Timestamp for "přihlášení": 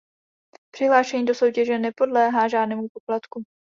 0.75-1.25